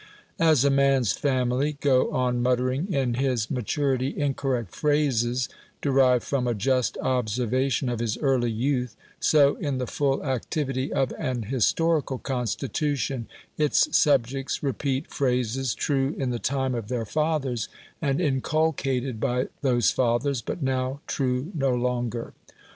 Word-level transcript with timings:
As 0.39 0.65
a 0.65 0.71
man's 0.71 1.11
family 1.13 1.77
go 1.79 2.09
on 2.09 2.41
muttering 2.41 2.91
in 2.91 3.13
his 3.13 3.51
maturity 3.51 4.17
incorrect 4.17 4.73
phrases 4.75 5.47
derived 5.79 6.23
from 6.23 6.47
a 6.47 6.55
just 6.55 6.97
observation 7.03 7.87
of 7.87 7.99
his 7.99 8.17
early 8.17 8.49
youth, 8.49 8.95
so, 9.19 9.57
in 9.57 9.77
the 9.77 9.85
full 9.85 10.25
activity 10.25 10.91
of 10.91 11.13
an 11.19 11.43
historical 11.43 12.17
constitution, 12.17 13.27
its 13.59 13.95
subjects 13.95 14.63
repeat 14.63 15.05
phrases 15.05 15.75
true 15.75 16.15
in 16.17 16.31
the 16.31 16.39
time 16.39 16.73
of 16.73 16.87
their 16.87 17.05
fathers, 17.05 17.69
and 18.01 18.19
inculcated 18.19 19.19
by 19.19 19.49
those 19.61 19.91
fathers, 19.91 20.41
but 20.41 20.63
now 20.63 20.99
true 21.05 21.51
no 21.53 21.75
longer. 21.75 22.33